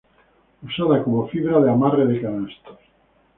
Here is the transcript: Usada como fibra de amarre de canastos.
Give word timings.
Usada 0.67 1.03
como 1.03 1.27
fibra 1.27 1.59
de 1.59 1.69
amarre 1.69 2.07
de 2.07 2.19
canastos. 2.19 2.79